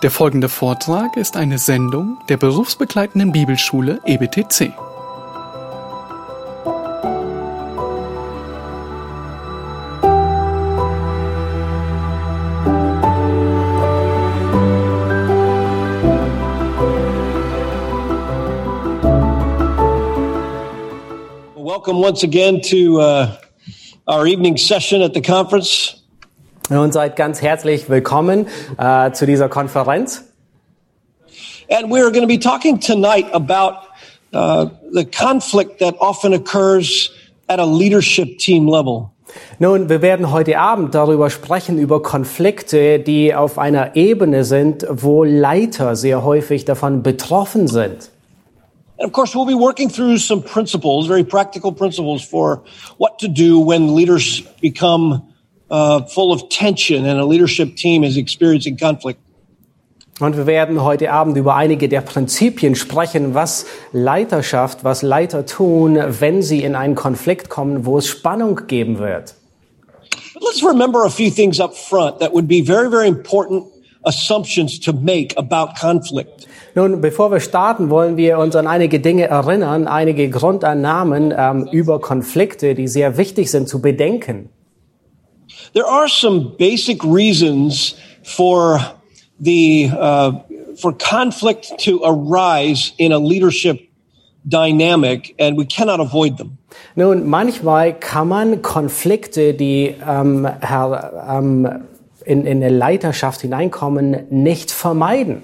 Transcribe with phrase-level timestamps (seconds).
[0.00, 4.72] Der folgende Vortrag ist eine Sendung der berufsbegleitenden Bibelschule EBTC.
[21.56, 23.36] Welcome once again to uh,
[24.06, 25.97] our evening session at the conference.
[26.70, 28.46] Und seid ganz herzlich willkommen
[28.76, 30.24] äh, zu dieser Konferenz.
[31.70, 33.86] And we're going to be talking tonight about
[34.34, 37.10] uh, the conflict that often occurs
[37.48, 39.10] at a leadership team level.
[39.58, 45.24] Nun, wir werden heute Abend darüber sprechen, über Konflikte, die auf einer Ebene sind, wo
[45.24, 48.10] Leiter sehr häufig davon betroffen sind.
[48.98, 52.62] And of course, we'll be working through some principles, very practical principles for
[52.98, 55.22] what to do when leaders become
[55.70, 59.20] uh, full of tension and a leadership team is experiencing conflict.
[60.20, 65.96] Und wir werden heute Abend über einige der Prinzipien sprechen, was Leiterschaft, was Leiter tun,
[65.96, 69.36] wenn sie in einen Konflikt kommen, wo es Spannung geben wird.
[70.40, 73.64] Let's remember a few things up front that would be very, very important
[74.04, 76.48] assumptions to make about conflict.
[76.74, 82.00] Nun, bevor wir starten, wollen wir uns an einige Dinge erinnern, einige Grundannahmen ähm, über
[82.00, 84.50] Konflikte, die sehr wichtig sind zu bedenken.
[85.72, 88.80] There are some basic reasons for
[89.40, 90.32] the uh,
[90.80, 93.88] for conflict to arise in a leadership
[94.46, 96.58] dynamic, and we cannot avoid them.
[96.96, 101.86] Nun, manchmal kann man Konflikte, die ähm, her, ähm,
[102.24, 105.42] in, in eine Leiterschaft hineinkommen, nicht vermeiden.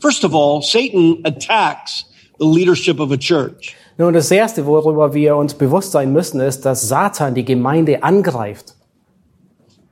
[0.00, 2.04] First of all, Satan attacks
[2.38, 3.76] the leadership of a church.
[3.98, 8.74] Nun, das Erste, worüber wir uns bewusst sein müssen, ist, dass Satan die Gemeinde angreift.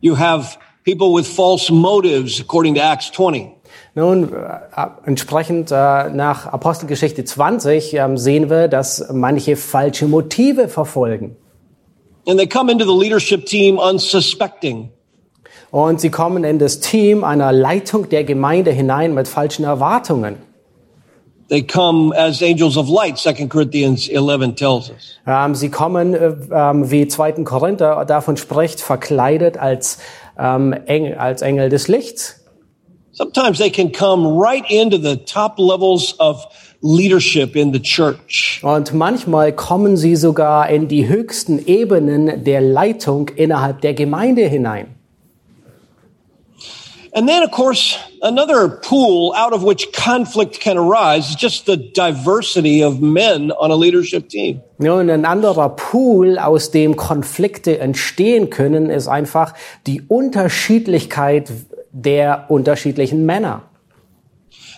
[0.07, 3.51] You have people with false motives, according to Acts 20.
[3.97, 11.35] Nun, äh, entsprechend äh, nach Apostelgeschichte 20 ähm, sehen wir, dass manche falsche Motive verfolgen.
[12.29, 14.91] And they come into the leadership team unsuspecting.
[15.73, 20.37] Und sie kommen in das Team einer Leitung der Gemeinde hinein mit falschen Erwartungen.
[21.49, 25.21] They come as angels of light, 2 Corinthians 11 tells us.
[25.27, 27.45] Ähm, sie kommen, äh, ähm, wie 2.
[27.45, 29.99] Korinther davon spricht, verkleidet als,
[30.39, 32.43] ähm, Engel, als Engel des Lichts.
[33.13, 36.45] Sometimes they can come right into the top levels of
[36.83, 38.61] leadership in the church.
[38.63, 44.96] Und manchmal kommen sie sogar in die höchsten Ebenen der Leitung innerhalb der Gemeinde hinein.
[47.17, 51.79] And then, of course, another pool out of which conflict can arise is just the
[51.79, 54.61] diversity of men on a leadership team.
[54.77, 59.55] Nun, ein anderer Pool, aus dem Konflikte entstehen können, ist einfach
[59.87, 61.51] die Unterschiedlichkeit
[61.91, 63.63] der unterschiedlichen Männer.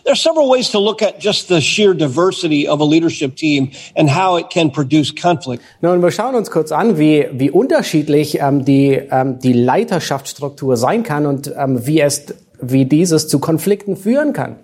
[0.09, 3.73] There are several ways to look at just the sheer diversity of a leadership team
[3.95, 5.63] and how it can produce conflict.
[5.83, 11.03] Nun, wir schauen uns kurz an, wie, wie unterschiedlich ähm, die, ähm, die Leiterschaftsstruktur sein
[11.03, 12.25] kann und ähm, wie, es,
[12.59, 14.57] wie dieses zu Konflikten führen kann.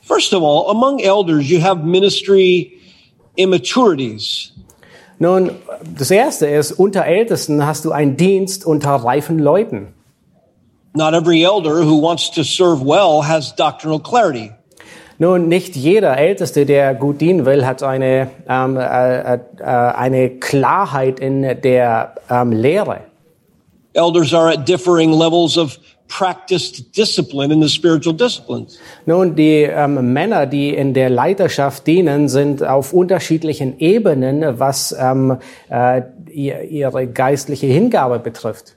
[0.00, 2.72] First of all, among elders, you have ministry
[3.36, 4.54] immaturities.
[5.18, 5.50] Nun,
[5.98, 9.88] das Erste ist, unter Ältesten hast du einen Dienst unter reifen Leuten.
[10.94, 14.50] Not every elder who wants to serve well has doctrinal clarity.
[15.22, 21.20] Nun, nicht jeder Älteste, der gut dienen will, hat eine, ähm, äh, äh, eine Klarheit
[21.20, 23.02] in der ähm, Lehre.
[23.92, 25.78] Elders are at differing levels of
[26.08, 28.80] practiced discipline in the spiritual disciplines.
[29.06, 35.38] Nun, die ähm, Männer, die in der Leiterschaft dienen, sind auf unterschiedlichen Ebenen, was ähm,
[35.70, 36.02] äh,
[36.32, 38.74] ihr, ihre geistliche Hingabe betrifft.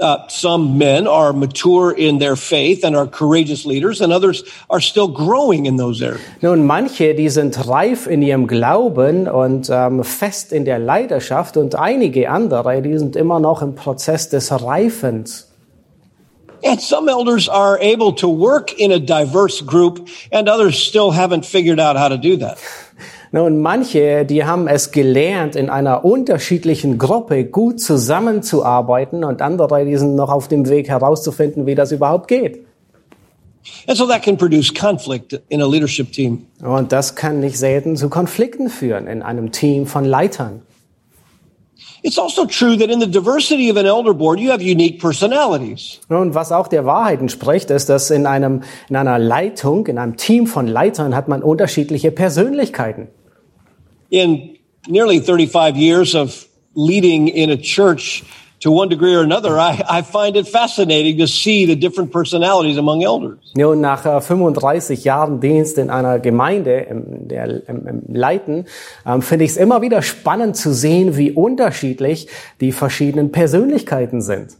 [0.00, 4.80] Uh, some men are mature in their faith and are courageous leaders, and others are
[4.80, 6.20] still growing in those areas.
[6.42, 11.76] Nun, manche, die sind reif in ihrem Glauben und ähm, fest in der Leidenschaft und
[11.76, 15.48] einige andere, die sind immer noch im Prozess des Reifens.
[16.64, 21.44] And some elders are able to work in a diverse group, and others still haven't
[21.44, 22.58] figured out how to do that.
[23.34, 29.96] Nun, manche, die haben es gelernt, in einer unterschiedlichen Gruppe gut zusammenzuarbeiten und andere, die
[29.96, 32.64] sind noch auf dem Weg herauszufinden, wie das überhaupt geht.
[33.88, 36.46] And so that can produce conflict in a leadership team.
[36.62, 40.62] Und das kann nicht selten zu Konflikten führen in einem Team von Leitern.
[42.04, 45.98] It's also true that in the diversity of an elder board, you have unique personalities.
[46.08, 50.16] Und was auch der Wahrheit entspricht, ist, dass in einem, in einer Leitung, in einem
[50.16, 53.08] Team von Leitern hat man unterschiedliche Persönlichkeiten.
[54.10, 54.58] In
[54.88, 58.22] nearly 35 years of leading in a church
[58.60, 62.78] to one degree or another, I, I find it fascinating to see the different personalities
[62.78, 63.52] among elders.
[63.54, 68.64] Nun, nach äh, 35 Jahren Dienst in einer Gemeinde im, der, im, im Leiten,
[69.06, 72.26] ähm, finde ich es immer wieder spannend zu sehen, wie unterschiedlich
[72.60, 74.56] die verschiedenen Persönlichkeiten sind.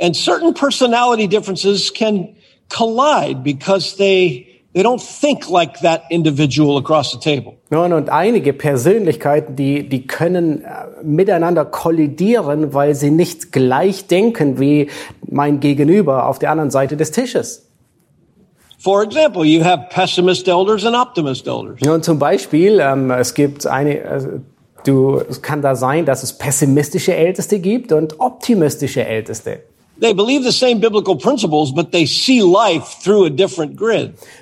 [0.00, 2.34] And certain personality differences can
[2.68, 4.47] collide because they
[4.78, 7.54] they don't think like that individual across the table.
[7.70, 10.68] Nun, und einige Persönlichkeiten, die, die können äh,
[11.02, 14.88] miteinander kollidieren, weil sie nicht gleich denken wie
[15.28, 17.66] mein Gegenüber auf der anderen Seite des Tisches.
[18.78, 21.80] For example, you have pessimist elders and optimist elders.
[21.80, 24.28] Nun, zum Beispiel, ähm, es gibt eine, also,
[24.84, 29.58] du, es kann da sein, dass es pessimistische Älteste gibt und optimistische Älteste.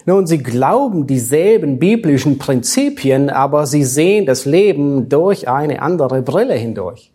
[0.05, 6.55] Nun, sie glauben dieselben biblischen Prinzipien, aber sie sehen das Leben durch eine andere Brille
[6.55, 7.11] hindurch.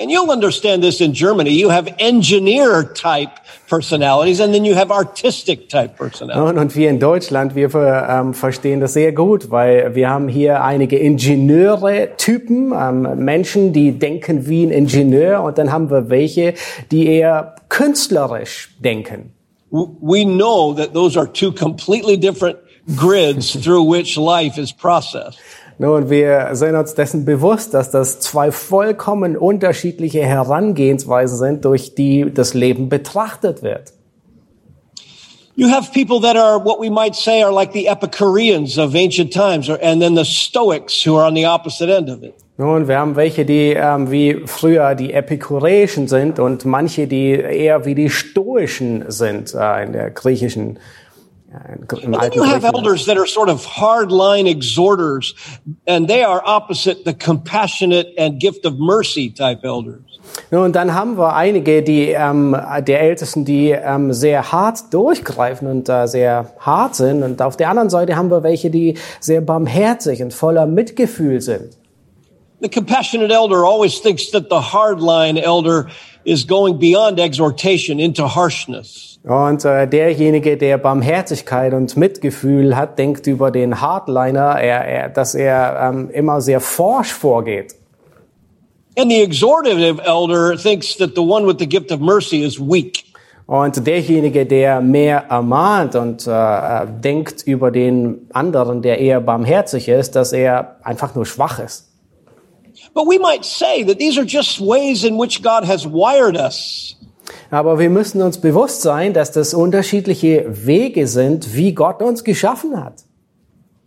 [0.00, 1.50] And you'll understand this in Germany.
[1.50, 3.30] You have engineer type
[3.68, 6.50] personalities and then you have artistic type personalities.
[6.50, 10.62] Und, und wir in Deutschland, wir ähm, verstehen das sehr gut, weil wir haben hier
[10.62, 16.54] einige Ingenieure-Typen, ähm, Menschen, die denken wie ein Ingenieur und dann haben wir welche,
[16.92, 19.32] die eher künstlerisch denken.
[19.70, 22.56] We know that those are two completely different
[22.96, 25.38] grids through which life is processed.
[25.80, 32.32] Nun, wir sind uns dessen bewusst, dass das zwei vollkommen unterschiedliche Herangehensweisen sind, durch die
[32.34, 33.92] das Leben betrachtet wird.
[35.54, 39.32] You have people that are what we might say are like the Epicureans of ancient
[39.32, 42.34] times, or, and then the Stoics who are on the opposite end of it.
[42.60, 47.84] Nun, wir haben welche, die ähm, wie früher die Epikureischen sind und manche, die eher
[47.84, 50.80] wie die Stoischen sind äh, in der griechischen,
[52.02, 55.34] im you have elders that are sort of hardline exhorters,
[55.86, 60.02] and they are opposite the compassionate and gift of mercy type elders.
[60.50, 62.54] Nun, dann haben wir einige, die ähm,
[62.86, 67.22] der Ältesten, die ähm, sehr hart durchgreifen und äh, sehr hart sind.
[67.22, 71.78] Und auf der anderen Seite haben wir welche, die sehr barmherzig und voller Mitgefühl sind.
[72.60, 75.86] The compassionate elder always thinks that the hardline elder
[76.28, 79.18] is going beyond exhortation into harshness.
[79.24, 85.34] Und äh, derjenige, der Barmherzigkeit und Mitgefühl hat, denkt über den Hardliner, er, er, dass
[85.34, 87.74] er ähm, immer sehr forsch vorgeht.
[88.96, 93.04] And the exhortative elder thinks that the one with the gift of mercy is weak.
[93.46, 99.88] Und derjenige, der mehr ermahnt und äh, äh, denkt über den anderen, der eher barmherzig
[99.88, 101.87] ist, dass er einfach nur schwach ist.
[102.94, 106.96] But we might say that these are just ways in which God has wired us.
[107.50, 112.82] Aber wir müssen uns bewusst sein, dass das unterschiedliche Wege sind, wie Gott uns geschaffen
[112.82, 113.04] hat.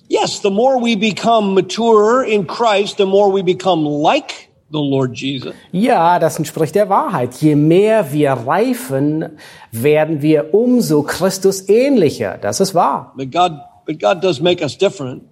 [0.07, 5.15] Yes, the more we become mature in Christ, the more we become like the Lord
[5.15, 5.53] Jesus.
[5.71, 7.35] Ja, das entspricht der Wahrheit.
[7.35, 9.37] Je mehr wir reifen,
[9.71, 12.37] werden wir umso Christus ähnlicher.
[12.41, 13.13] Das ist wahr.
[13.15, 13.53] But God,
[13.85, 15.23] but God does make us different.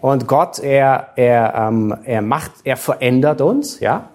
[0.00, 4.10] Und Gott, er, er, ähm, er macht, er verändert uns, ja.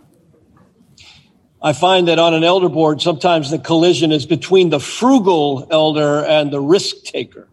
[1.66, 6.26] I find that on an elder board, sometimes the collision is between the frugal elder
[6.28, 7.48] and the risk taker.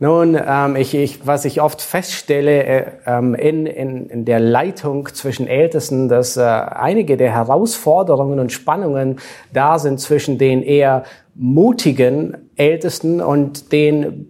[0.00, 5.08] Nun, ähm, ich, ich, was ich oft feststelle äh, ähm, in, in, in der Leitung
[5.14, 9.20] zwischen Ältesten, dass äh, einige der Herausforderungen und Spannungen
[9.52, 11.04] da sind zwischen den eher
[11.36, 14.26] mutigen Ältesten und den,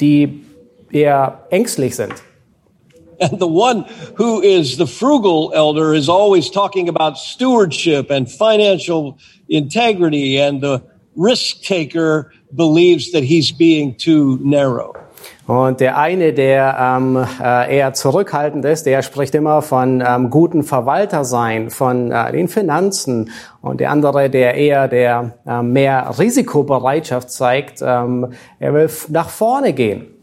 [0.00, 0.44] die
[0.92, 2.14] eher ängstlich sind.
[3.20, 3.84] And the one
[4.16, 10.82] who is the frugal elder is always talking about stewardship and financial integrity, and the
[11.16, 14.94] risk taker believes that he's being too narrow.
[15.46, 20.62] Und der eine, der ähm, äh, eher zurückhaltend ist, der spricht immer von ähm, guten
[20.62, 23.30] Verwalter sein, von äh, den Finanzen.
[23.62, 29.72] Und der andere, der eher der äh, mehr Risikobereitschaft zeigt, ähm, er will nach vorne
[29.72, 30.17] gehen.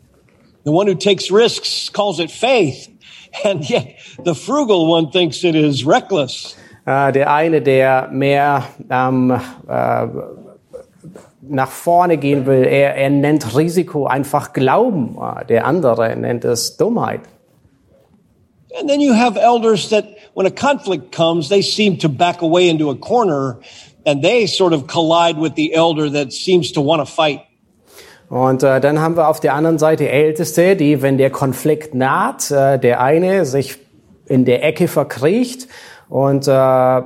[0.65, 2.89] The one who takes risks calls it faith,
[3.45, 6.55] and yet the frugal one thinks it is reckless.
[6.87, 10.07] Äh, der eine, der mehr ähm, äh,
[11.41, 15.17] nach vorne gehen will, er, er nennt Risiko einfach Glauben.
[15.19, 17.21] Äh, Der andere nennt es Dummheit.
[18.79, 22.69] And then you have elders that when a conflict comes, they seem to back away
[22.69, 23.59] into a corner
[24.05, 27.41] and they sort of collide with the elder that seems to want to fight.
[28.29, 32.49] Und äh, dann haben wir auf der anderen Seite Älteste, die, wenn der Konflikt naht,
[32.49, 33.77] äh, der eine sich
[34.25, 35.67] in der Ecke verkriecht
[36.09, 37.01] und äh, äh,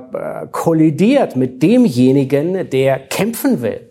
[0.50, 3.86] kollidiert mit demjenigen, der kämpfen will.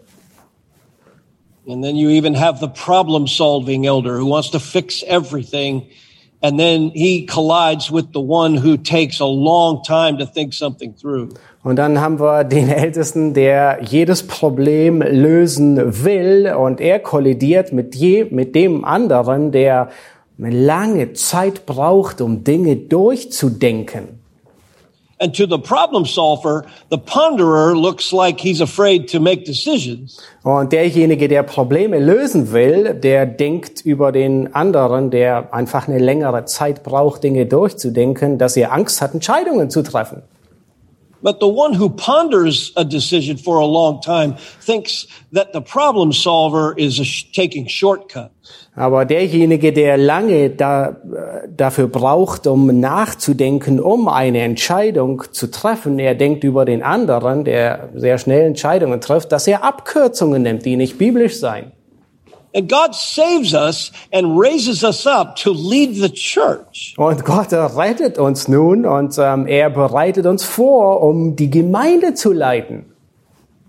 [1.67, 5.83] And then you even have the problem solving elder who wants to fix everything
[6.41, 10.95] and then he collides with the one who takes a long time to think something
[10.95, 11.29] through.
[11.63, 17.95] Und dann haben wir den Ältesten, der jedes Problem lösen will und er kollidiert mit,
[17.95, 19.89] je, mit dem anderen, der
[20.37, 24.18] lange Zeit braucht, um Dinge durchzudenken.
[25.21, 30.17] And to the problem solver, the ponderer looks like he's afraid to make decisions.
[30.43, 36.45] Und derjenige, der Probleme lösen will, der denkt über den anderen, der einfach eine längere
[36.45, 40.21] Zeit braucht, Dinge durchzudenken, dass er Angst hat, Entscheidungen zu treffen.
[41.21, 46.13] But the one who ponders a decision for a long time thinks that the problem
[46.13, 48.31] solver is sh- taking shortcuts.
[48.75, 50.95] Aber derjenige, der lange da,
[51.49, 57.89] dafür braucht, um nachzudenken, um eine Entscheidung zu treffen, er denkt über den anderen, der
[57.95, 61.73] sehr schnell Entscheidungen trifft, dass er Abkürzungen nimmt, die nicht biblisch seien.
[62.53, 66.95] And God saves us and raises us up to lead the church.
[66.97, 72.33] Und Gott rettet uns nun und ähm, er bereitet uns vor, um die Gemeinde zu
[72.33, 72.85] leiten.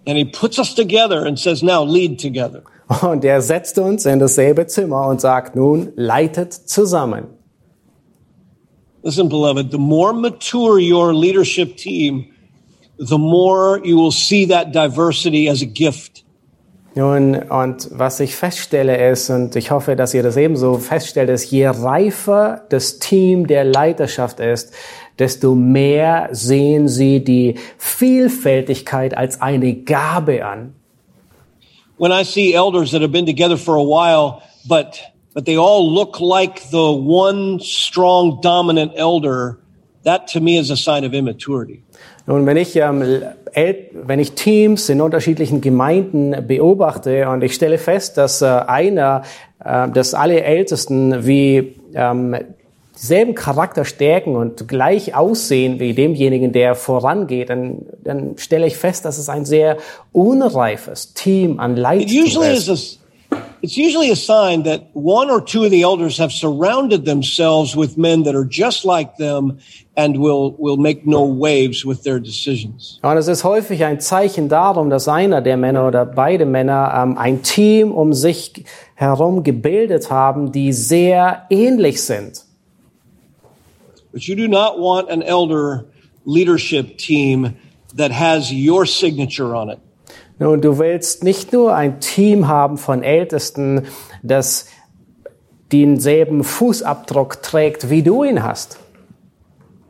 [0.06, 2.62] And he puts us together and says, now lead together.
[3.02, 7.26] Und er setzt uns in dasselbe Zimmer und sagt nun, leitet zusammen.
[9.02, 12.26] Listen, beloved, the more mature your leadership team,
[12.98, 16.24] the more you will see that diversity as a gift.
[16.94, 21.50] Nun, und was ich feststelle ist, und ich hoffe, dass ihr das ebenso feststellt, ist,
[21.52, 24.72] je reifer das Team der Leiterschaft ist,
[25.18, 30.74] desto mehr sehen sie die Vielfältigkeit als eine Gabe an.
[31.98, 34.98] When I see elders that have been together for a while, but,
[35.34, 39.58] but they all look like the one strong dominant elder,
[40.04, 41.84] that to me is a sign of immaturity.
[42.26, 43.22] Nun, wenn ich, ähm,
[43.54, 49.22] wenn ich Teams in unterschiedlichen Gemeinden beobachte und ich stelle fest, dass äh, einer,
[49.64, 52.36] äh, dass alle Ältesten wie ähm,
[53.00, 59.18] dieselben Charakterstärken und gleich aussehen wie demjenigen, der vorangeht, dann, dann stelle ich fest, dass
[59.18, 59.78] es ein sehr
[60.12, 62.99] unreifes Team an usually ist.
[63.62, 67.98] It's usually a sign that one or two of the elders have surrounded themselves with
[67.98, 69.58] men that are just like them
[69.96, 72.98] and will, will make no waves with their decisions.
[73.02, 77.18] Und es ist häufig ein Zeichen darum, dass einer der Männer oder beide Männer ähm,
[77.18, 78.64] ein Team um sich
[78.94, 82.44] herum gebildet haben, die sehr ähnlich sind.
[84.12, 85.84] But you do not want an elder
[86.24, 87.56] leadership team
[87.96, 89.78] that has your signature on it.
[90.40, 93.86] Nun, du willst nicht nur ein Team haben von Ältesten,
[94.22, 94.66] das
[95.70, 98.78] denselben Fußabdruck trägt, wie du ihn hast,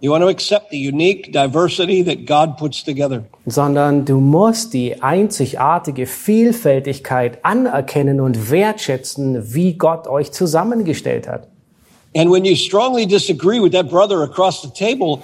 [0.02, 3.24] You want to accept the unique diversity that God puts together.
[3.44, 11.48] sondern du musst die einzigartige Vielfältigkeit anerkennen und wertschätzen, wie Gott euch zusammengestellt hat.
[12.16, 15.20] And when you strongly disagree with that brother across the table,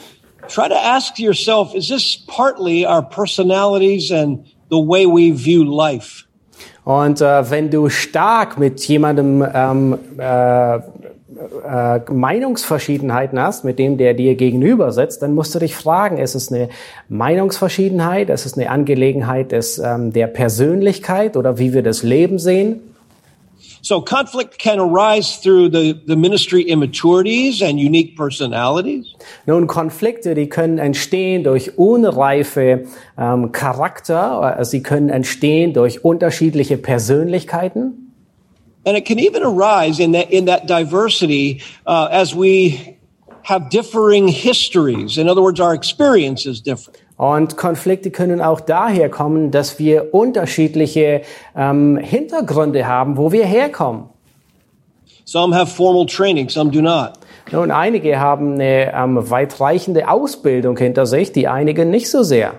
[0.46, 6.24] try to ask yourself, is this partly our personalities and the way we view life?
[6.84, 14.14] Und äh, wenn du stark mit jemandem ähm, äh, äh, Meinungsverschiedenheiten hast, mit dem der
[14.14, 16.68] dir gegenüber sitzt, dann musst du dich fragen, ist es eine
[17.08, 22.80] Meinungsverschiedenheit, ist es eine Angelegenheit des, ähm, der Persönlichkeit oder wie wir das Leben sehen?
[23.82, 29.14] So conflict can arise through the, the ministry immaturities and unique personalities.
[29.46, 32.86] Nun, Konflikte, die können entstehen durch unreife
[33.18, 38.12] ähm, Charakter, sie können entstehen durch unterschiedliche Persönlichkeiten.
[38.84, 42.96] And it can even arise in that, in that diversity uh, as we
[43.42, 45.18] have differing histories.
[45.18, 47.00] In other words, our experience is different.
[47.16, 51.22] Und Konflikte können auch daher kommen, dass wir unterschiedliche
[51.56, 54.10] ähm, Hintergründe haben, wo wir herkommen.
[55.24, 57.12] Some have formal training, some do not.
[57.50, 62.54] Nun, einige haben eine ähm, weitreichende Ausbildung hinter sich, die einigen nicht so sehr.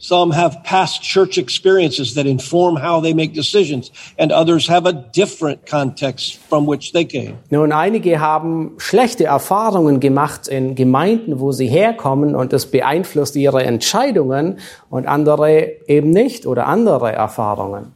[0.00, 4.92] Some have past church experiences that inform how they make decisions, and others have a
[4.92, 7.38] different context from which they came.
[7.50, 13.64] Nun, einige haben schlechte Erfahrungen gemacht in Gemeinden, wo sie herkommen und es beeinflusst ihre
[13.64, 17.92] Entscheidungen und andere eben nicht oder andere Erfahrungen.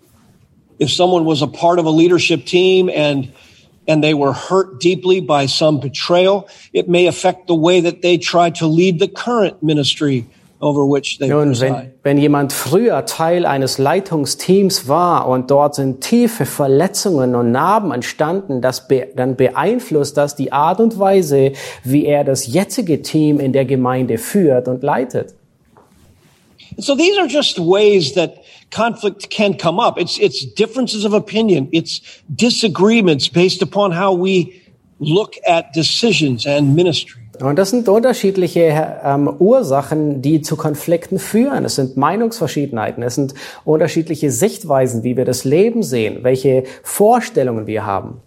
[0.80, 3.28] If someone was a part of a leadership team and
[3.86, 8.18] and they were hurt deeply by some betrayal, it may affect the way that they
[8.18, 10.26] try to lead the current ministry
[10.62, 16.00] over which they Nun, wenn, wenn jemand früher Teil eines Leitungsteams war und dort sind
[16.00, 21.52] tiefe Verletzungen und Narben entstanden, das be, dann beeinflusst das die Art und Weise,
[21.82, 25.34] wie er das jetzige Team in der Gemeinde führt und leitet.
[26.78, 28.36] So these are just ways that
[28.70, 29.98] conflict can come up.
[29.98, 31.68] It's, it's differences of opinion.
[31.72, 32.00] It's
[32.34, 34.62] disagreements based upon how we
[34.98, 37.21] look at decisions and ministry.
[37.42, 41.64] Und das sind unterschiedliche ähm, Ursachen, die zu Konflikten führen.
[41.64, 43.34] Es sind Meinungsverschiedenheiten, es sind
[43.64, 48.20] unterschiedliche Sichtweisen, wie wir das Leben sehen, welche Vorstellungen wir haben.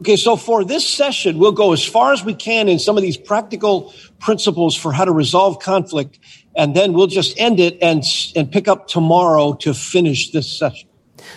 [0.00, 3.02] Okay, so for this session, we'll go as far as we can in some of
[3.02, 6.18] these practical principles for how to resolve conflict,
[6.56, 8.02] and then we'll just end it and,
[8.34, 10.87] and pick up tomorrow to finish this session.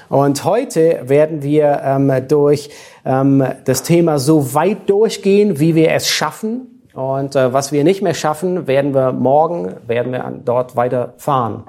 [0.10, 2.70] Und heute werden wir ähm, durch
[3.06, 6.84] ähm, das Thema so weit durchgehen, wie wir es schaffen.
[6.94, 11.64] Und äh, was wir nicht mehr schaffen, werden wir morgen, werden wir dort weiterfahren.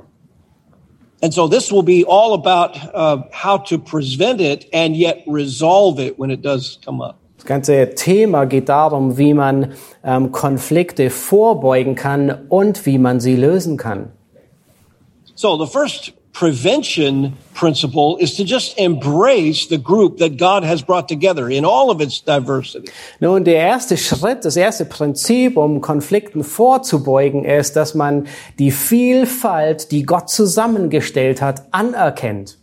[1.23, 6.01] And so this will be all about uh, how to prevent it and yet resolve
[6.01, 7.17] it when it does come up.
[7.37, 9.73] Das ganze Thema geht darum, wie man
[10.05, 14.13] ähm, Konflikte vorbeugen kann und wie man sie lösen kann.
[15.35, 21.09] So the first prevention principle is to just embrace the group that God has brought
[21.09, 22.91] together in all of its diversity.
[23.21, 28.27] Nun, der erste Schritt, das erste Prinzip, um Konflikten vorzubeugen, ist, dass man
[28.59, 32.59] die Vielfalt, die Gott zusammengestellt hat, anerkennt.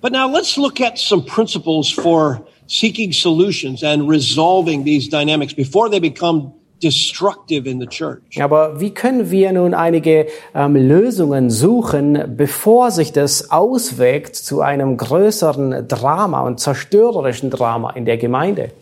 [0.00, 5.90] But now let's look at some principles for seeking solutions and resolving these dynamics before
[5.90, 8.40] they become destructive in the church.
[8.40, 14.96] Aber wie können wir nun einige ähm, Lösungen suchen, bevor sich das auswirkt zu einem
[14.96, 18.72] größeren Drama und zerstörerischen Drama in der Gemeinde?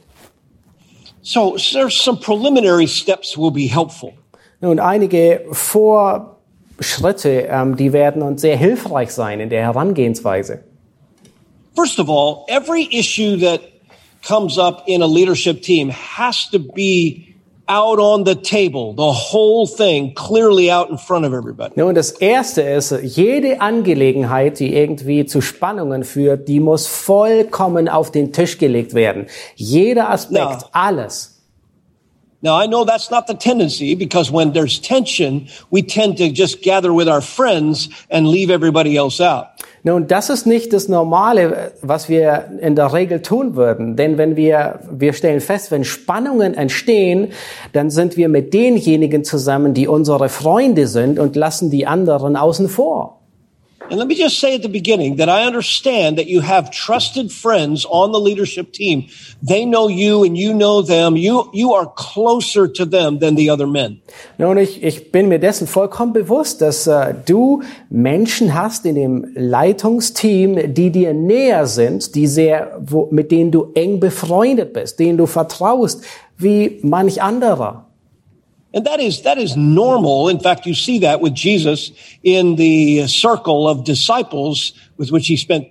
[1.22, 4.12] So there's some preliminary steps will be helpful.
[4.60, 10.64] Nun, einige Vorschritte, ähm, die werden uns sehr hilfreich sein in der Herangehensweise.
[11.76, 13.60] First of all, every issue that
[14.26, 17.27] comes up in a leadership team has to be
[17.68, 21.74] out on the table, the whole thing clearly out in front of everybody.
[21.76, 28.10] Nun, das erste ist, jede Angelegenheit, die irgendwie zu Spannungen führt, die muss vollkommen auf
[28.10, 29.26] den Tisch gelegt werden.
[29.56, 30.68] Jeder Aspekt, Ja.
[30.72, 31.34] alles.
[32.40, 36.62] Now, I know that's not the tendency because when there's tension, we tend to just
[36.62, 39.46] gather with our friends and leave everybody else out.
[39.84, 43.96] Nun, das ist nicht das Normale, was wir in der Regel tun würden.
[43.96, 47.28] Denn wenn wir, wir stellen fest, wenn Spannungen entstehen,
[47.72, 52.68] dann sind wir mit denjenigen zusammen, die unsere Freunde sind und lassen die anderen außen
[52.68, 53.17] vor.
[53.90, 57.32] And let me just say at the beginning that I understand that you have trusted
[57.32, 59.08] friends on the leadership team.
[59.42, 61.16] They know you and you know them.
[61.16, 64.02] You, you are closer to them than the other men.
[64.36, 69.26] Nun, ich, ich bin mir dessen vollkommen bewusst, dass äh, du Menschen hast in dem
[69.34, 75.16] Leitungsteam, die dir näher sind, die sehr, wo, mit denen du eng befreundet bist, denen
[75.16, 76.04] du vertraust,
[76.36, 77.87] wie manch anderer.
[78.78, 80.28] And that is, that is normal.
[80.28, 81.90] In fact, you see that with Jesus
[82.22, 85.66] in the circle of disciples with which he spent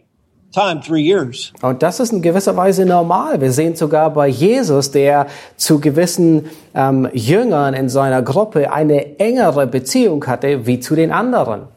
[0.52, 1.54] time, three years.
[1.62, 3.40] Und das ist in gewisser Weise normal.
[3.40, 9.68] Wir sehen sogar bei Jesus, der zu gewissen ähm, Jüngern in seiner Gruppe eine engere
[9.68, 11.70] Beziehung hatte wie zu den anderen.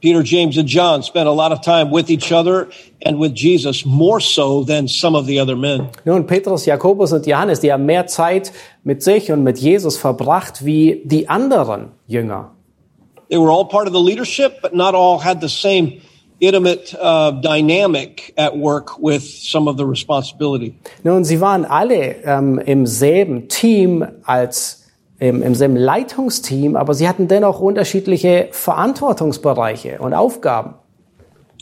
[0.00, 2.70] Peter, James, and John spent a lot of time with each other
[3.02, 5.90] and with Jesus, more so than some of the other men.
[6.04, 8.52] Nun, Petrus, Jakobus und Johannes, die haben mehr Zeit
[8.84, 12.52] mit sich und mit Jesus verbracht wie die anderen Jünger.
[13.28, 16.00] They were all part of the leadership, but not all had the same
[16.40, 20.74] intimate uh, dynamic at work with some of the responsibility.
[21.02, 24.87] Nun, sie waren alle ähm, im selben Team als
[25.20, 30.74] im, im selben Leitungsteam, aber sie hatten dennoch unterschiedliche Verantwortungsbereiche und Aufgaben.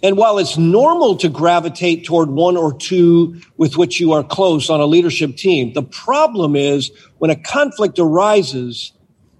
[0.03, 4.69] And while it's normal to gravitate toward one or two with which you are close
[4.69, 8.93] on a leadership team, the problem is when a conflict arises,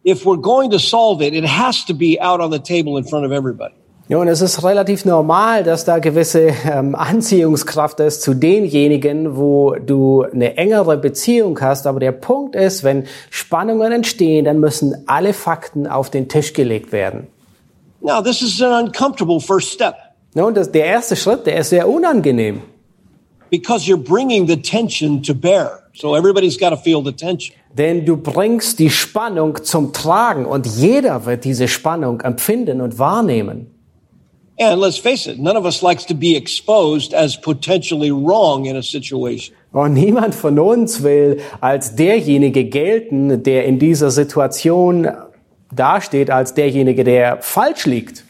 [0.03, 3.05] if we're going to solve it, it has to be out on the table in
[3.05, 3.75] front of everybody.
[4.09, 10.23] Nun, es ist relativ normal, dass da gewisse ähm, Anziehungskraft ist zu denjenigen, wo du
[10.23, 11.89] eine engere Beziehung hast.
[11.89, 16.93] Aber der Punkt ist, wenn Spannungen entstehen, dann müssen alle Fakten auf den Tisch gelegt
[16.93, 17.27] werden.
[18.01, 19.97] Now, this is an uncomfortable first step
[20.35, 22.63] Nun, das, der erste Schritt, der ist sehr unangenehm.
[23.51, 25.83] because you're bringing the tension to bear.
[25.95, 27.57] So everybody's got to feel the tension.
[27.73, 33.76] Denn du bringst die Spannung zum Tragen und jeder wird diese Spannung empfinden und wahrnehmen.
[34.59, 38.77] And let's face it, none of us likes to be exposed as potentially wrong in
[38.77, 39.55] a situation.
[39.73, 45.09] Und niemand von uns will als derjenige gelten, der in dieser Situation
[45.71, 48.25] dasteht, als derjenige, der falsch liegt.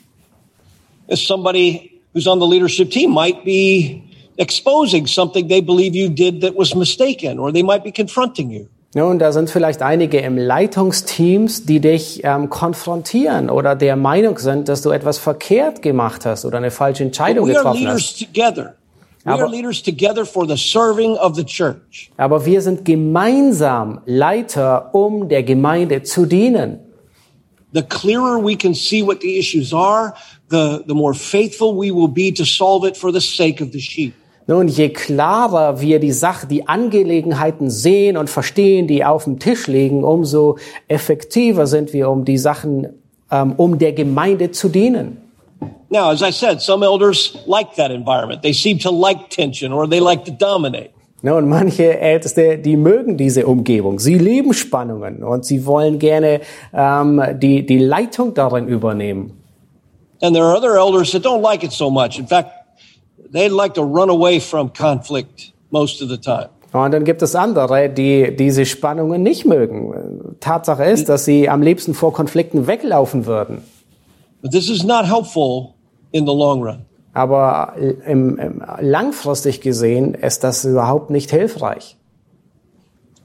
[1.08, 4.02] As somebody who's on the leadership team might be
[4.36, 8.68] exposing something they believe you did that was mistaken, or they might be confronting you.
[8.94, 14.68] Nun, da sind vielleicht einige im Leitungsteams, die dich ähm, konfrontieren oder der Meinung sind,
[14.68, 18.26] dass du etwas verkehrt gemacht hast oder eine falsche Entscheidung getroffen hast.
[19.24, 19.52] Aber-.
[22.16, 26.78] Aber wir sind gemeinsam Leiter, um der Gemeinde zu dienen.
[27.72, 30.14] The clearer we can see what the issues are,
[30.48, 33.80] the, the more faithful we will be to solve it for the sake of the
[33.80, 34.14] sheep.
[34.48, 39.66] Nun, je klarer wir die Sache, die Angelegenheiten sehen und verstehen, die auf dem Tisch
[39.66, 40.56] liegen, umso
[40.86, 42.88] effektiver sind wir, um die Sachen,
[43.32, 45.18] ähm, um der Gemeinde zu dienen.
[45.88, 48.42] Now, as I said, some elders like that environment.
[48.42, 50.90] They seem to like tension or they like to dominate.
[51.22, 53.98] Ne, und manche Älteste, die mögen diese Umgebung.
[53.98, 56.40] Sie lieben Spannungen und sie wollen gerne
[56.72, 59.32] ähm, die, die Leitung darin übernehmen.
[60.22, 62.18] And there are other elders that don't like it so much.
[62.18, 62.50] In fact,
[63.32, 66.48] they'd like to run away from conflict most of the time.
[66.72, 70.36] Und dann gibt es andere, die diese Spannungen nicht mögen.
[70.40, 73.62] Tatsache ist, dass sie am liebsten vor Konflikten weglaufen würden.
[74.42, 75.74] But this is not helpful
[76.12, 76.84] in the long run.
[77.14, 81.96] Aber im, im, langfristig gesehen ist das überhaupt nicht hilfreich.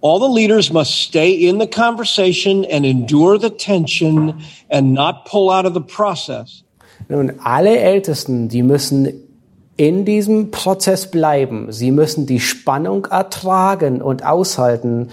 [0.01, 5.51] All the leaders must stay in the conversation and endure the tension and not pull
[5.51, 6.63] out of the process.
[7.09, 9.09] Nun, alle Ältesten, die müssen
[9.77, 11.71] in diesem Prozess bleiben.
[11.71, 15.09] Sie müssen die Spannung ertragen und aushalten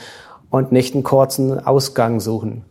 [0.51, 2.65] und nicht einen kurzen Ausgang suchen.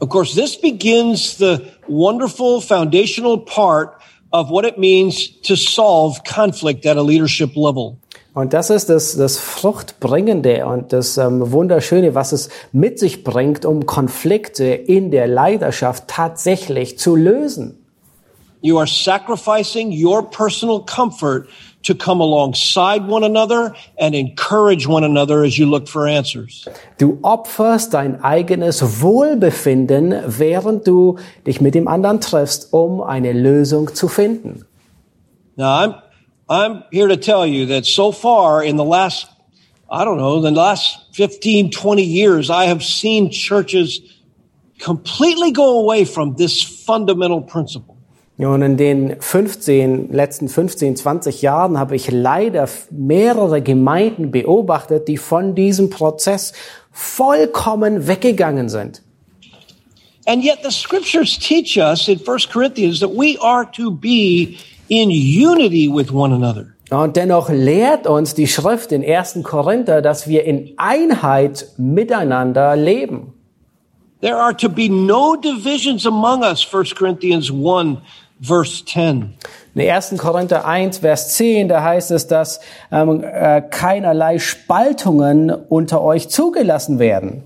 [0.00, 3.92] Of course, this begins the wonderful foundational part
[4.32, 7.96] of what it means to solve conflict at a leadership level.
[8.32, 13.64] Und das ist das, das Fruchtbringende und das ähm, Wunderschöne, was es mit sich bringt,
[13.64, 17.79] um Konflikte in der Leidenschaft tatsächlich zu lösen.
[18.62, 21.48] You are sacrificing your personal comfort
[21.82, 26.68] to come alongside one another and encourage one another as you look for answers.
[26.98, 33.94] Du opferst dein eigenes Wohlbefinden, während du dich mit dem anderen triffst, um eine Lösung
[33.94, 34.66] zu finden.
[35.56, 35.94] Now, I'm,
[36.48, 39.26] I'm here to tell you that so far in the last,
[39.90, 44.00] I don't know, the last 15, 20 years, I have seen churches
[44.78, 47.99] completely go away from this fundamental principle.
[48.46, 55.18] Und in den 15, letzten 15, 20 Jahren habe ich leider mehrere Gemeinden beobachtet, die
[55.18, 56.54] von diesem Prozess
[56.90, 59.02] vollkommen weggegangen sind.
[60.26, 64.56] And yet the scriptures teach us in 1 Corinthians that we are to be
[64.88, 66.66] in unity with one another.
[66.90, 69.40] Und dennoch lehrt uns die Schrift in 1.
[69.42, 73.34] Korinther, dass wir in Einheit miteinander leben.
[74.22, 77.98] There are to be no divisions among us, 1 Corinthians 1
[78.40, 79.34] verse 10.
[79.74, 80.16] In 1.
[80.18, 86.98] Korinther 1, Vers 10, da heißt es, dass ähm, äh, keinerlei Spaltungen unter euch zugelassen
[86.98, 87.44] werden.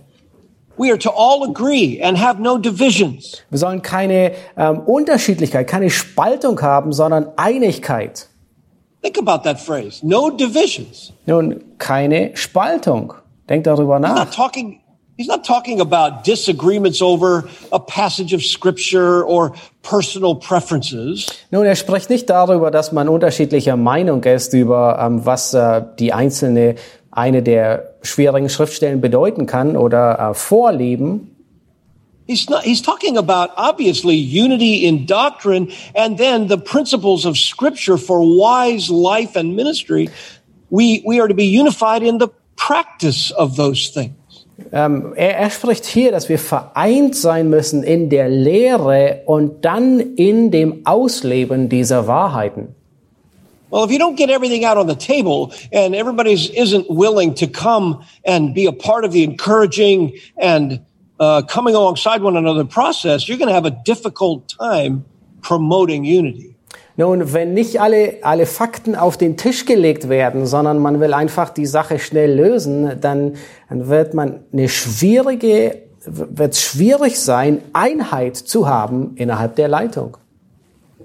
[0.76, 3.42] We are to all agree and have no divisions.
[3.50, 8.28] Wir sollen keine ähm, Unterschiedlichkeit, keine Spaltung haben, sondern Einigkeit.
[9.02, 10.04] Think about that phrase.
[10.04, 11.12] No divisions.
[11.26, 13.14] Nun, keine Spaltung.
[13.48, 14.24] Denkt darüber He's nach.
[14.24, 14.80] not talking
[15.16, 21.28] He's not talking about disagreements over a passage of scripture or personal preferences.
[21.52, 26.12] Nun, er spricht nicht darüber, dass man unterschiedlicher Meinung ist über, ähm, was äh, die
[26.12, 26.74] einzelne,
[27.12, 31.30] eine der schwierigen Schriftstellen bedeuten kann oder äh, vorleben.
[32.26, 37.98] He's not, he's talking about obviously unity in doctrine and then the principles of scripture
[37.98, 40.08] for wise life and ministry.
[40.70, 44.14] We, we are to be unified in the practice of those things.
[44.72, 50.00] Ähm, er, er spricht hier, dass wir vereint sein müssen in der Lehre und dann
[50.00, 52.74] in dem Ausleben dieser Wahrheiten.
[53.70, 57.48] Well, if you don't get everything out on the table and everybody isn't willing to
[57.48, 60.80] come and be a part of the encouraging and
[61.18, 65.04] uh, coming alongside one another process, you're going to have a difficult time
[65.42, 66.53] promoting unity.
[66.96, 71.50] Nun, wenn nicht alle, alle Fakten auf den Tisch gelegt werden, sondern man will einfach
[71.50, 73.34] die Sache schnell lösen, dann,
[73.68, 80.16] dann wird man eine schwierige, wird schwierig sein, Einheit zu haben innerhalb der Leitung.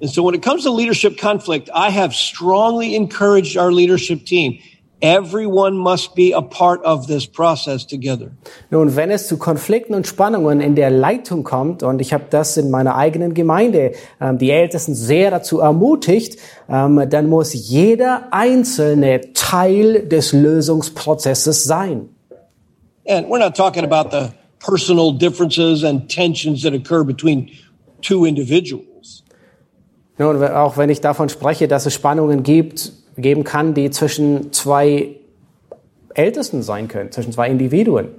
[0.02, 4.60] And so when it comes to leadership conflict, I have strongly encouraged our leadership team.
[5.02, 8.32] Everyone must be a part of this process together.
[8.70, 12.58] Nun, wenn es zu Konflikten und Spannungen in der Leitung kommt, und ich habe das
[12.58, 16.38] in meiner eigenen Gemeinde, ähm, die Ältesten sehr dazu ermutigt,
[16.70, 22.10] ähm, dann muss jeder Einzelne Teil des Lösungsprozesses sein.
[23.08, 27.50] And we're not talking about the personal differences and tensions that occur between
[28.02, 29.24] two individuals.
[30.18, 35.16] Nun, auch wenn ich davon spreche, dass es Spannungen gibt, geben kann, die zwischen zwei
[36.14, 38.10] Ältesten sein können, zwischen zwei Individuen.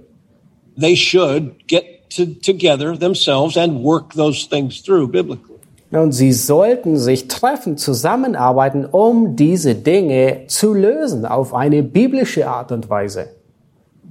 [0.79, 1.85] They should get
[2.17, 5.51] to, together themselves and work those things through biblically.
[5.93, 12.71] Und sie sollten sich treffen, zusammenarbeiten, um diese Dinge zu lösen auf eine biblische Art
[12.71, 13.35] und Weise.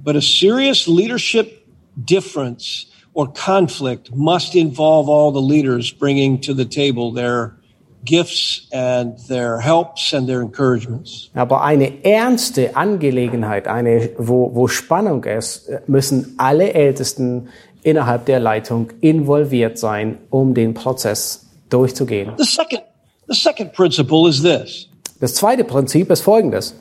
[0.04, 6.66] But a serious leadership difference or conflict must involve all the leaders bringing to the
[6.66, 7.56] table their
[8.04, 11.30] gifts and their helps and their encouragements.
[11.34, 17.48] Aber eine ernste Angelegenheit, eine, wo, wo Spannung ist, müssen alle Ältesten
[17.82, 22.32] innerhalb der Leitung involviert sein, um den Prozess durchzugehen.
[22.36, 22.82] The second,
[23.28, 24.88] the second principle is this.
[25.20, 26.74] Das zweite Prinzip ist folgendes.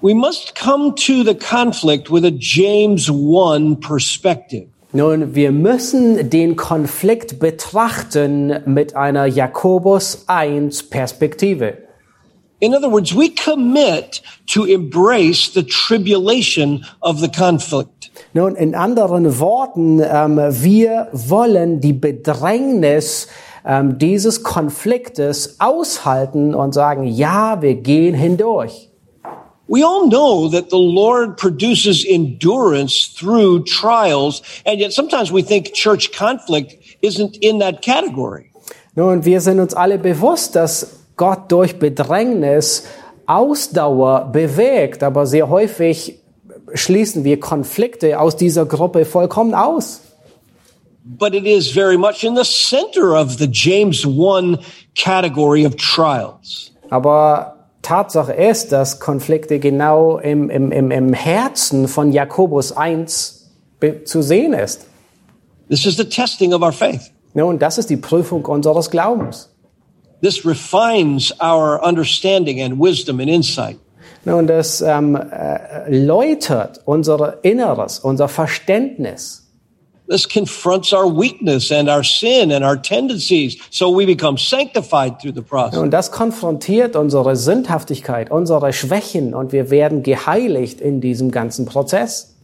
[0.00, 4.68] We must come to the conflict with a James 1 perspective.
[4.92, 11.76] Nun, wir müssen den Konflikt betrachten mit einer Jakobus 1 Perspektive.
[12.60, 18.10] In other words, we commit to embrace the tribulation of the conflict.
[18.32, 23.28] Nun, in anderen Worten, ähm, wir wollen die Bedrängnis
[23.66, 28.87] ähm, dieses Konfliktes aushalten und sagen, ja, wir gehen hindurch.
[29.68, 35.74] We all know that the Lord produces endurance through trials, and yet sometimes we think
[35.74, 38.50] church conflict isn't in that category.
[38.96, 42.84] Nun, wir sind uns alle bewusst, dass Gott durch Bedrängnis
[43.26, 46.18] Ausdauer bewegt, aber sehr häufig
[46.72, 50.00] schließen wir Konflikte aus dieser Gruppe vollkommen aus.
[51.04, 54.58] But it is very much in the center of the James 1
[54.94, 56.72] category of trials.
[56.90, 64.04] Aber Tatsache ist, dass Konflikte genau im, im, im, im Herzen von Jakobus 1 be-
[64.04, 64.86] zu sehen ist.
[65.68, 67.10] This is the testing of our faith.
[67.34, 69.50] Nun, das ist die Prüfung unseres Glaubens.
[70.22, 73.78] This refines our understanding and wisdom and insight.
[74.24, 79.47] Nun, das ähm, äh, läutert unser Inneres, unser Verständnis.
[80.08, 85.34] This confronts our weakness and our sin and our tendencies, so we become sanctified through
[85.34, 85.78] the process.
[85.78, 92.34] Und das konfrontiert unsere Sündhaftigkeit, unsere Schwächen und wir werden geheiligt in diesem ganzen Prozess.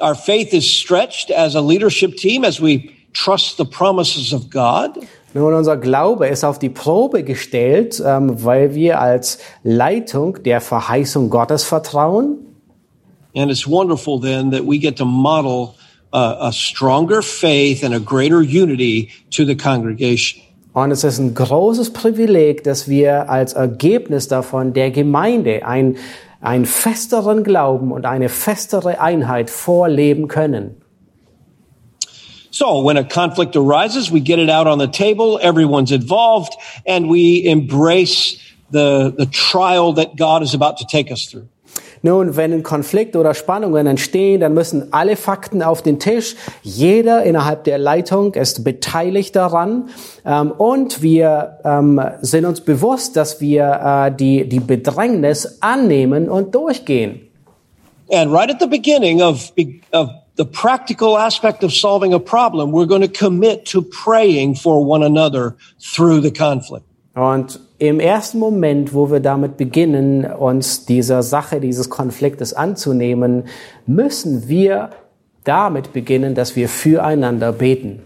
[0.00, 4.98] Our faith is stretched as a leadership team as we trust the promises of God.
[5.34, 11.28] Nun, unser Glaube ist auf die Probe gestellt, ähm, weil wir als Leitung der Verheißung
[11.28, 12.38] Gottes vertrauen.
[13.34, 15.74] And it's wonderful then that we get to model
[16.12, 20.42] uh, a stronger faith and a greater unity to the congregation.
[20.72, 25.96] Und es ist ein großes Privileg, dass wir als Ergebnis davon der Gemeinde ein,
[26.42, 30.82] einen festeren Glauben und eine festere Einheit vorleben können.
[32.50, 36.54] So when a conflict arises, we get it out on the table, everyone's involved,
[36.86, 38.38] and we embrace
[38.70, 41.48] the, the trial that God is about to take us through.
[42.06, 46.36] Nun, wenn ein Konflikt oder Spannungen entstehen, dann müssen alle Fakten auf den Tisch.
[46.62, 49.88] Jeder innerhalb der Leitung ist beteiligt daran.
[50.24, 56.54] Ähm, und wir ähm, sind uns bewusst, dass wir äh, die, die Bedrängnis annehmen und
[56.54, 57.22] durchgehen.
[58.12, 59.52] And right at the beginning of,
[59.90, 64.86] of the practical aspect of solving a problem, we're going to commit to praying for
[64.86, 66.84] one another through the conflict.
[67.16, 73.44] Und im ersten Moment, wo wir damit beginnen, uns dieser Sache, dieses Konfliktes anzunehmen,
[73.86, 74.90] müssen wir
[75.44, 78.02] damit beginnen, dass wir füreinander beten.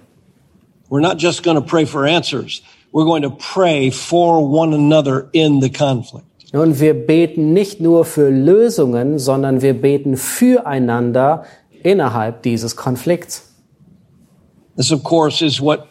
[0.91, 2.63] We're not just going to pray for answers.
[2.93, 6.27] We're going to pray for one another in the conflict.
[6.53, 11.45] Und wir beten nicht nur für Lösungen, sondern wir beten füreinander
[11.85, 13.53] innerhalb dieses Konflikts.
[14.77, 15.87] This, of course, is what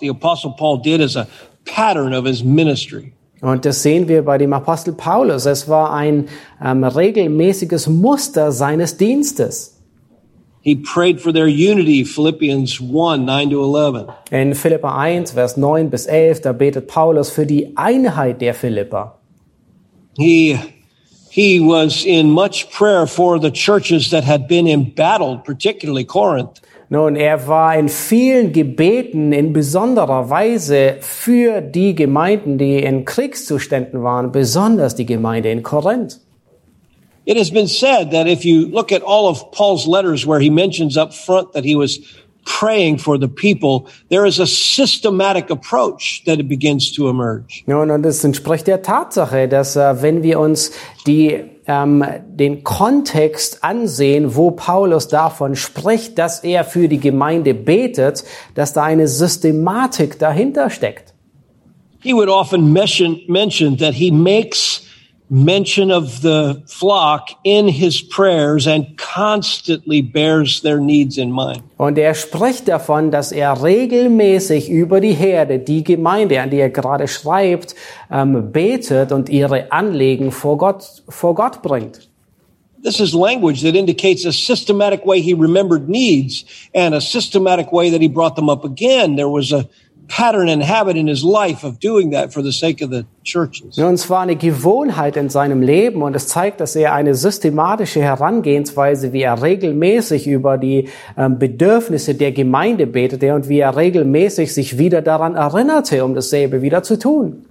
[0.00, 1.26] the Apostle Paul did as a
[1.64, 3.12] pattern of his ministry.
[3.40, 5.44] Und das sehen wir bei dem Apostel Paulus.
[5.44, 6.28] Es war ein
[6.64, 9.74] ähm, regelmäßiges Muster seines Dienstes.
[10.62, 14.06] He prayed for their unity, Philippians 1 9 to 11.
[14.30, 19.18] In Philippa 1, Vers 9 bis 11, da betet Paulus für die Einheit der Philipper.
[20.16, 20.58] He,
[21.28, 26.62] he was in much prayer for the churches that had been embattled, particularly Corinth.
[26.94, 34.04] Nun, er war in vielen Gebeten in besonderer Weise für die Gemeinden, die in Kriegszuständen
[34.04, 36.20] waren, besonders die Gemeinde in Korinth.
[37.24, 40.50] It has been said that if you look at all of Paul's letters where he
[40.50, 41.98] mentions up front that he was
[42.44, 47.64] praying for the people, there is a systematic approach that begins to emerge.
[47.66, 50.70] Nun, und es entspricht der Tatsache, dass äh, wenn wir uns
[51.08, 58.24] die, ähm, den Kontext ansehen, wo Paulus davon spricht, dass er für die Gemeinde betet,
[58.54, 61.14] dass da eine Systematik dahinter steckt.
[62.00, 64.83] He would often mention, mention that he makes
[65.30, 71.62] mention of the flock in his prayers and constantly bears their needs in mind.
[71.78, 76.70] Und er spricht davon, dass er regelmäßig über die Herde, die Gemeinde, an die er
[76.70, 77.74] gerade schreibt,
[78.10, 82.08] ähm, betet und ihre Anliegen vor Gott, vor Gott bringt.
[82.82, 87.88] This is language that indicates a systematic way he remembered needs and a systematic way
[87.90, 89.16] that he brought them up again.
[89.16, 89.66] There was a
[90.08, 93.78] pattern and habit in his life of doing that for the sake of the churches.
[93.78, 99.12] Und zwar eine Gewohnheit in seinem Leben und es zeigt, dass er eine systematische Herangehensweise,
[99.12, 104.78] wie er regelmäßig über die ähm, Bedürfnisse der Gemeinde betete und wie er regelmäßig sich
[104.78, 107.46] wieder daran erinnerte, um dasselbe wieder zu tun.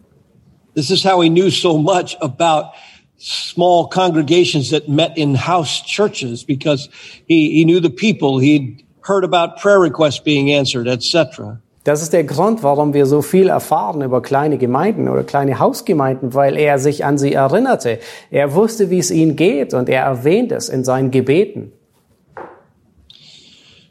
[0.75, 2.71] This is how he knew so much about
[3.17, 6.89] small congregations that met in house churches because
[7.27, 8.39] he, he knew the people.
[8.39, 11.61] He'd heard about prayer requests being answered, etc.
[11.83, 16.33] Das ist der Grund, warum wir so viel erfahren über kleine Gemeinden oder kleine Hausgemeinden,
[16.33, 17.99] weil er sich an sie erinnerte.
[18.31, 21.73] Er wusste, wie es ihnen geht und er erwähnt es in seinen Gebeten.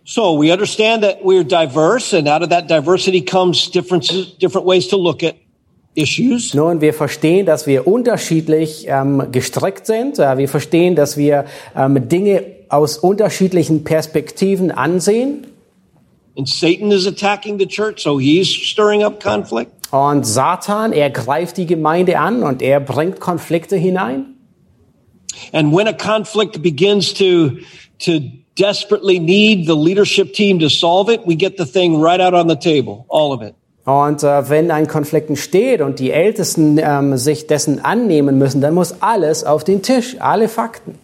[0.05, 4.89] So we understand that we're diverse and out of that diversity comes different, different ways
[4.89, 5.35] to look at
[5.95, 6.55] issues.
[6.55, 10.19] Nun, wir verstehen, dass wir unterschiedlich ähm, gestrickt sind.
[10.19, 11.45] Äh, wir verstehen, dass wir
[11.77, 15.47] ähm, Dinge aus unterschiedlichen Perspektiven ansehen.
[16.37, 19.73] And Satan is attacking the church, so he's stirring up conflict.
[19.93, 24.37] Und Satan, er greift die Gemeinde an und er bringt Konflikte hinein.
[25.53, 27.59] And when a conflict begins to,
[27.99, 28.21] to
[28.55, 32.49] desperately need the leadership team to solve it, we get the thing right out on
[32.49, 33.55] the table, all of it.
[33.85, 38.75] Und äh, wenn ein Konflikt entsteht und die Ältesten ähm, sich dessen annehmen müssen, dann
[38.75, 40.99] muss alles auf den Tisch, alle Fakten.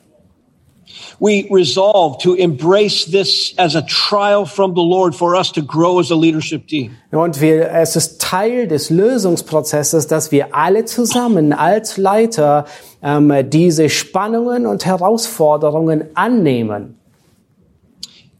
[1.20, 5.98] We resolve to embrace this as a trial from the Lord for us to grow
[5.98, 6.92] as a leadership team.
[7.10, 12.66] Und wir, es ist Teil des Lösungsprozesses, dass wir alle zusammen als Leiter
[13.02, 16.94] ähm, diese Spannungen und Herausforderungen annehmen.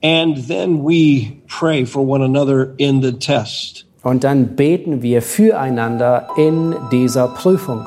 [0.03, 3.85] And then we pray for one another in the test.
[4.03, 7.87] Und dann beten wir füreinander in dieser Prüfung.